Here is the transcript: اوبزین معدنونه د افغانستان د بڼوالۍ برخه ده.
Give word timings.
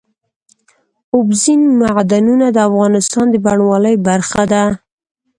اوبزین 1.15 1.61
معدنونه 1.79 2.47
د 2.51 2.57
افغانستان 2.69 3.25
د 3.31 3.35
بڼوالۍ 3.45 3.95
برخه 4.07 4.43
ده. 4.51 4.63